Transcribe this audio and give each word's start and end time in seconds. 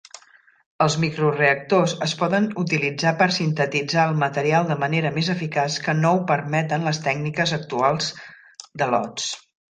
Els 0.83 0.93
microreactors 1.01 1.91
es 2.05 2.13
poden 2.21 2.47
utilitzar 2.61 3.11
per 3.19 3.27
sintetitzar 3.35 4.05
el 4.11 4.17
material 4.23 4.65
de 4.69 4.77
manera 4.83 5.11
més 5.17 5.29
eficaç 5.33 5.75
que 5.89 5.95
no 5.99 6.13
ho 6.15 6.23
permeten 6.31 6.87
les 6.89 7.01
tècniques 7.09 7.53
actuals 7.59 8.09
de 8.83 8.89
lots. 8.95 9.29